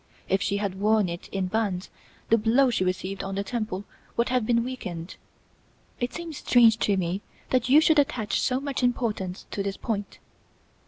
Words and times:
If 0.27 0.41
she 0.41 0.57
had 0.57 0.79
worn 0.79 1.07
it 1.09 1.27
in 1.31 1.45
bands, 1.45 1.91
the 2.29 2.37
blow 2.39 2.71
she 2.71 2.83
received 2.83 3.23
on 3.23 3.35
the 3.35 3.43
temple 3.43 3.85
would 4.17 4.29
have 4.29 4.47
been 4.47 4.63
weakened.' 4.63 5.15
It 5.99 6.11
seems 6.11 6.37
strange 6.37 6.79
to 6.79 6.97
me 6.97 7.21
that 7.51 7.69
you 7.69 7.79
should 7.79 7.99
attach 7.99 8.41
so 8.41 8.59
much 8.59 8.81
importance 8.81 9.45
to 9.51 9.61
this 9.61 9.77
point." 9.77 10.17